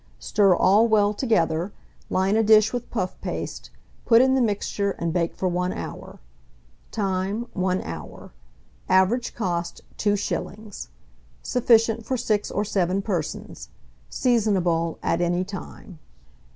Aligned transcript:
Stir 0.17 0.55
all 0.55 0.87
well 0.87 1.13
together; 1.13 1.71
line 2.09 2.35
a 2.35 2.41
dish 2.41 2.73
with 2.73 2.89
puff 2.89 3.21
paste, 3.21 3.69
put 4.03 4.19
in 4.19 4.33
the 4.33 4.41
mixture, 4.41 4.95
and 4.97 5.13
bake 5.13 5.35
for 5.35 5.47
1 5.47 5.73
hour. 5.73 6.19
Time. 6.89 7.45
1 7.53 7.83
hour. 7.83 8.31
Average 8.89 9.35
cost, 9.35 9.81
2s. 9.99 10.87
Sufficient 11.43 12.03
for 12.03 12.17
6 12.17 12.49
or 12.49 12.65
7 12.65 13.03
persons. 13.03 13.69
Seasonable 14.09 14.97
at 15.03 15.21
any 15.21 15.43
time. 15.43 15.99